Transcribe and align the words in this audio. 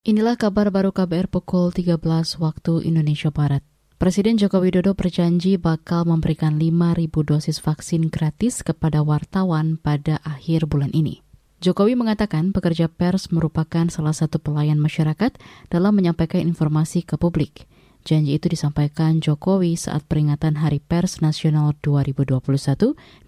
Inilah 0.00 0.40
kabar 0.40 0.72
baru 0.72 0.96
KBR 0.96 1.28
pukul 1.28 1.76
13 1.76 2.00
waktu 2.40 2.88
Indonesia 2.88 3.28
Barat. 3.28 3.60
Presiden 4.00 4.40
Joko 4.40 4.64
Widodo 4.64 4.96
berjanji 4.96 5.60
bakal 5.60 6.08
memberikan 6.08 6.56
5.000 6.56 7.12
dosis 7.12 7.60
vaksin 7.60 8.08
gratis 8.08 8.64
kepada 8.64 9.04
wartawan 9.04 9.76
pada 9.76 10.16
akhir 10.24 10.72
bulan 10.72 10.88
ini. 10.96 11.20
Jokowi 11.60 12.00
mengatakan 12.00 12.56
pekerja 12.56 12.88
pers 12.88 13.28
merupakan 13.28 13.92
salah 13.92 14.16
satu 14.16 14.40
pelayan 14.40 14.80
masyarakat 14.80 15.36
dalam 15.68 15.92
menyampaikan 15.92 16.48
informasi 16.48 17.04
ke 17.04 17.20
publik. 17.20 17.68
Janji 18.00 18.40
itu 18.40 18.48
disampaikan 18.48 19.20
Jokowi 19.20 19.76
saat 19.76 20.08
peringatan 20.08 20.64
Hari 20.64 20.80
Pers 20.80 21.20
Nasional 21.20 21.76
2021 21.84 22.40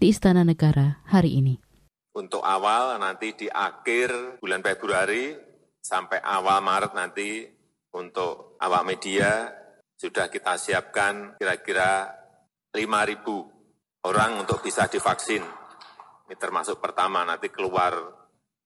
di 0.01 0.09
Istana 0.09 0.41
Negara 0.41 1.05
hari 1.05 1.37
ini. 1.37 1.61
Untuk 2.17 2.41
awal 2.41 2.97
nanti 2.97 3.29
di 3.37 3.45
akhir 3.45 4.41
bulan 4.41 4.65
Februari 4.65 5.52
sampai 5.83 6.23
awal 6.23 6.63
Maret 6.63 6.95
nanti 6.95 7.43
untuk 7.93 8.55
awak 8.63 8.83
media 8.87 9.51
sudah 9.99 10.31
kita 10.31 10.55
siapkan 10.55 11.35
kira-kira 11.35 12.07
5.000 12.71 14.07
orang 14.07 14.31
untuk 14.41 14.63
bisa 14.63 14.87
divaksin. 14.87 15.43
Ini 16.25 16.35
termasuk 16.39 16.79
pertama 16.79 17.27
nanti 17.27 17.51
keluar 17.51 17.93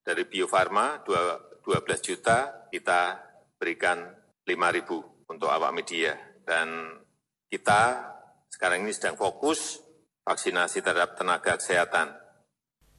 dari 0.06 0.24
Bio 0.30 0.48
Farma 0.48 1.04
12 1.04 1.66
juta, 2.00 2.70
kita 2.72 3.20
berikan 3.60 4.00
5.000 4.48 5.28
untuk 5.28 5.50
awak 5.52 5.76
media. 5.76 6.16
Dan 6.48 6.96
kita 7.52 8.14
sekarang 8.48 8.88
ini 8.88 8.96
sedang 8.96 9.20
fokus 9.20 9.84
vaksinasi 10.24 10.80
terhadap 10.80 11.20
tenaga 11.20 11.60
kesehatan 11.60 12.27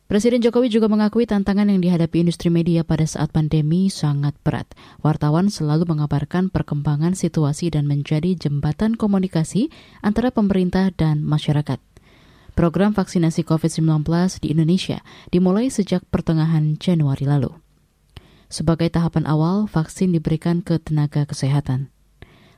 Presiden 0.08 0.40
Jokowi 0.40 0.72
juga 0.72 0.88
mengakui 0.88 1.28
tantangan 1.28 1.68
yang 1.68 1.84
dihadapi 1.84 2.24
industri 2.24 2.48
media 2.48 2.80
pada 2.80 3.04
saat 3.04 3.28
pandemi 3.28 3.92
sangat 3.92 4.32
berat. 4.40 4.64
Wartawan 5.04 5.52
selalu 5.52 5.84
mengabarkan 5.84 6.48
perkembangan 6.48 7.12
situasi 7.12 7.68
dan 7.68 7.84
menjadi 7.84 8.32
jembatan 8.32 8.96
komunikasi 8.96 9.68
antara 10.00 10.32
pemerintah 10.32 10.88
dan 10.96 11.20
masyarakat. 11.20 11.76
Program 12.56 12.96
vaksinasi 12.96 13.44
COVID-19 13.44 14.08
di 14.40 14.56
Indonesia 14.56 15.04
dimulai 15.28 15.68
sejak 15.68 16.00
pertengahan 16.08 16.80
Januari 16.80 17.28
lalu. 17.28 17.52
Sebagai 18.48 18.88
tahapan 18.88 19.28
awal, 19.28 19.68
vaksin 19.68 20.16
diberikan 20.16 20.64
ke 20.64 20.80
tenaga 20.80 21.28
kesehatan. 21.28 21.92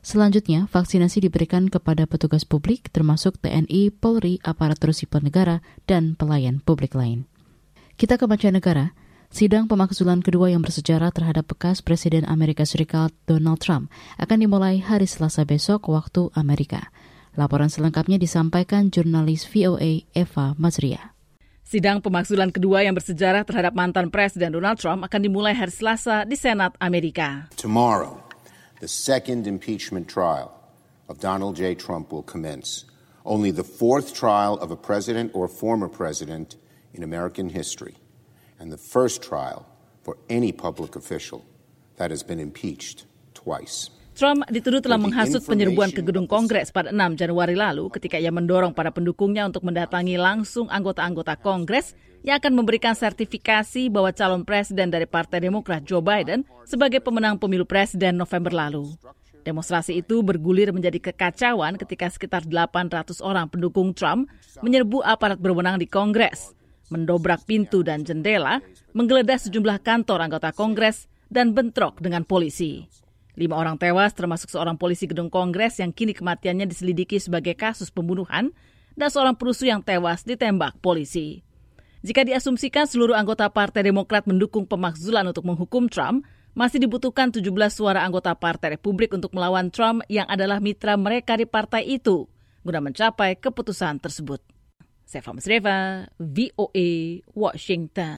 Selanjutnya, 0.06 0.70
vaksinasi 0.70 1.26
diberikan 1.26 1.66
kepada 1.66 2.06
petugas 2.06 2.46
publik 2.46 2.94
termasuk 2.94 3.42
TNI, 3.42 3.90
Polri, 3.90 4.38
aparatur 4.46 4.94
sipil 4.94 5.26
negara, 5.26 5.66
dan 5.90 6.14
pelayan 6.14 6.62
publik 6.62 6.94
lain. 6.94 7.26
Kita 8.00 8.16
ke 8.16 8.24
mancanegara. 8.24 8.96
Sidang 9.28 9.68
pemakzulan 9.68 10.24
kedua 10.24 10.48
yang 10.48 10.64
bersejarah 10.64 11.12
terhadap 11.12 11.52
bekas 11.52 11.84
Presiden 11.84 12.24
Amerika 12.24 12.64
Serikat 12.64 13.12
Donald 13.28 13.60
Trump 13.60 13.92
akan 14.16 14.40
dimulai 14.40 14.80
hari 14.80 15.04
Selasa 15.04 15.44
besok 15.44 15.92
waktu 15.92 16.32
Amerika. 16.32 16.88
Laporan 17.36 17.68
selengkapnya 17.68 18.16
disampaikan 18.16 18.88
jurnalis 18.88 19.44
VOA 19.44 20.08
Eva 20.16 20.56
Mazria. 20.56 21.12
Sidang 21.60 22.00
pemakzulan 22.00 22.48
kedua 22.48 22.88
yang 22.88 22.96
bersejarah 22.96 23.44
terhadap 23.44 23.76
mantan 23.76 24.08
Presiden 24.08 24.56
Donald 24.56 24.80
Trump 24.80 25.04
akan 25.04 25.20
dimulai 25.20 25.52
hari 25.52 25.68
Selasa 25.68 26.24
di 26.24 26.40
Senat 26.40 26.80
Amerika. 26.80 27.52
Tomorrow, 27.60 28.16
the 28.80 28.88
second 28.88 29.44
impeachment 29.44 30.08
trial 30.08 30.48
of 31.12 31.20
Donald 31.20 31.52
J. 31.52 31.76
Trump 31.76 32.16
will 32.16 32.24
commence. 32.24 32.88
Only 33.28 33.52
the 33.52 33.60
fourth 33.60 34.16
trial 34.16 34.56
of 34.56 34.72
a 34.72 34.78
president 34.80 35.36
or 35.36 35.52
former 35.52 35.92
president 35.92 36.56
in 36.94 37.02
American 37.02 37.50
history 37.50 37.96
and 38.58 38.70
the 38.70 38.80
first 38.80 39.22
trial 39.22 39.66
for 40.02 40.16
any 40.28 40.52
public 40.52 40.96
official 40.96 41.44
that 41.96 42.10
has 42.10 42.24
been 42.24 42.40
impeached 42.40 43.06
twice. 43.34 43.92
Trump 44.20 44.44
dituduh 44.52 44.84
telah 44.84 45.00
menghasut 45.00 45.40
penyerbuan 45.48 45.94
ke 45.94 46.04
gedung 46.04 46.28
Kongres 46.28 46.68
pada 46.68 46.92
6 46.92 47.16
Januari 47.16 47.56
lalu 47.56 47.88
ketika 47.88 48.20
ia 48.20 48.28
mendorong 48.28 48.76
para 48.76 48.92
pendukungnya 48.92 49.48
untuk 49.48 49.64
mendatangi 49.64 50.20
langsung 50.20 50.68
anggota-anggota 50.68 51.40
Kongres 51.40 51.96
yang 52.20 52.36
akan 52.36 52.52
memberikan 52.52 52.92
sertifikasi 52.92 53.88
bahwa 53.88 54.12
calon 54.12 54.44
presiden 54.44 54.92
dari 54.92 55.08
Partai 55.08 55.48
Demokrat 55.48 55.88
Joe 55.88 56.04
Biden 56.04 56.44
sebagai 56.68 57.00
pemenang 57.00 57.40
pemilu 57.40 57.64
presiden 57.64 58.20
November 58.20 58.52
lalu. 58.52 58.92
Demonstrasi 59.40 60.04
itu 60.04 60.20
bergulir 60.20 60.68
menjadi 60.68 61.00
kekacauan 61.00 61.80
ketika 61.80 62.12
sekitar 62.12 62.44
800 62.44 63.24
orang 63.24 63.48
pendukung 63.48 63.96
Trump 63.96 64.28
menyerbu 64.60 65.00
aparat 65.00 65.40
berwenang 65.40 65.80
di 65.80 65.88
Kongres 65.88 66.52
mendobrak 66.90 67.46
pintu 67.46 67.80
dan 67.86 68.02
jendela, 68.02 68.60
menggeledah 68.92 69.38
sejumlah 69.38 69.80
kantor 69.80 70.26
anggota 70.26 70.50
Kongres, 70.50 71.06
dan 71.30 71.54
bentrok 71.54 72.02
dengan 72.02 72.26
polisi. 72.26 72.84
Lima 73.38 73.56
orang 73.56 73.78
tewas 73.78 74.12
termasuk 74.12 74.50
seorang 74.50 74.74
polisi 74.74 75.06
gedung 75.06 75.30
Kongres 75.30 75.78
yang 75.78 75.94
kini 75.94 76.12
kematiannya 76.12 76.66
diselidiki 76.66 77.22
sebagai 77.22 77.54
kasus 77.54 77.88
pembunuhan 77.88 78.50
dan 78.98 79.08
seorang 79.08 79.38
perusuh 79.38 79.70
yang 79.70 79.80
tewas 79.80 80.26
ditembak 80.26 80.76
polisi. 80.82 81.46
Jika 82.02 82.26
diasumsikan 82.26 82.88
seluruh 82.88 83.14
anggota 83.14 83.46
Partai 83.48 83.86
Demokrat 83.86 84.26
mendukung 84.26 84.66
pemakzulan 84.66 85.24
untuk 85.30 85.46
menghukum 85.46 85.86
Trump, 85.86 86.26
masih 86.56 86.82
dibutuhkan 86.82 87.30
17 87.30 87.46
suara 87.70 88.02
anggota 88.02 88.34
Partai 88.34 88.74
Republik 88.74 89.14
untuk 89.14 89.30
melawan 89.36 89.70
Trump 89.70 90.02
yang 90.10 90.26
adalah 90.26 90.58
mitra 90.58 90.98
mereka 90.98 91.38
di 91.38 91.46
partai 91.46 91.86
itu, 91.86 92.26
guna 92.66 92.82
mencapai 92.82 93.38
keputusan 93.38 94.02
tersebut. 94.02 94.42
Seva 95.10 95.34
Masreva, 95.34 96.06
VOA, 96.22 97.18
Washington. 97.34 98.14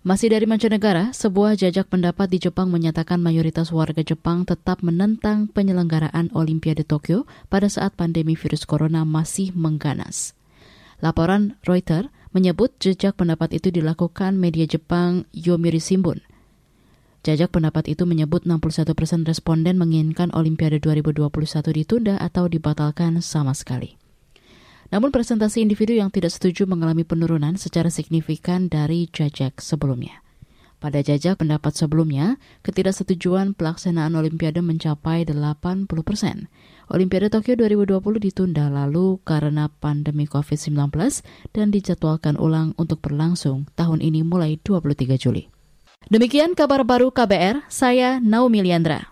Masih 0.00 0.32
dari 0.32 0.48
mancanegara, 0.48 1.12
sebuah 1.12 1.60
jajak 1.60 1.92
pendapat 1.92 2.32
di 2.32 2.40
Jepang 2.40 2.72
menyatakan 2.72 3.20
mayoritas 3.20 3.68
warga 3.68 4.00
Jepang 4.00 4.48
tetap 4.48 4.80
menentang 4.80 5.52
penyelenggaraan 5.52 6.32
Olimpiade 6.32 6.88
Tokyo 6.88 7.28
pada 7.52 7.68
saat 7.68 7.92
pandemi 8.00 8.32
virus 8.32 8.64
corona 8.64 9.04
masih 9.04 9.52
mengganas. 9.52 10.32
Laporan 11.04 11.60
Reuters 11.68 12.08
menyebut 12.32 12.72
jejak 12.80 13.20
pendapat 13.20 13.60
itu 13.60 13.68
dilakukan 13.68 14.40
media 14.40 14.64
Jepang 14.64 15.28
Yomiuri 15.36 15.84
Shimbun. 15.84 16.24
Jajak 17.28 17.52
pendapat 17.52 17.92
itu 17.92 18.08
menyebut 18.08 18.48
61 18.48 18.96
persen 18.96 19.20
responden 19.28 19.76
menginginkan 19.76 20.32
Olimpiade 20.32 20.80
2021 20.80 21.28
ditunda 21.76 22.16
atau 22.16 22.48
dibatalkan 22.48 23.20
sama 23.20 23.52
sekali. 23.52 24.00
Namun 24.90 25.14
presentasi 25.14 25.62
individu 25.62 25.94
yang 25.94 26.10
tidak 26.10 26.34
setuju 26.34 26.66
mengalami 26.66 27.06
penurunan 27.06 27.54
secara 27.54 27.88
signifikan 27.90 28.66
dari 28.66 29.06
jajak 29.10 29.62
sebelumnya. 29.62 30.22
Pada 30.80 31.04
jajak 31.04 31.36
pendapat 31.36 31.76
sebelumnya, 31.76 32.40
ketidaksetujuan 32.64 33.52
pelaksanaan 33.52 34.16
Olimpiade 34.16 34.64
mencapai 34.64 35.28
80 35.28 35.86
persen. 36.02 36.48
Olimpiade 36.88 37.28
Tokyo 37.28 37.52
2020 37.54 38.00
ditunda 38.18 38.72
lalu 38.72 39.20
karena 39.22 39.68
pandemi 39.68 40.24
COVID-19 40.24 40.90
dan 41.52 41.66
dijadwalkan 41.68 42.40
ulang 42.40 42.72
untuk 42.80 43.04
berlangsung 43.04 43.68
tahun 43.76 44.00
ini 44.00 44.24
mulai 44.24 44.56
23 44.56 45.20
Juli. 45.20 45.52
Demikian 46.08 46.56
kabar 46.56 46.80
baru 46.82 47.12
KBR, 47.12 47.68
saya 47.68 48.16
Naomi 48.18 48.64
Liandra. 48.64 49.04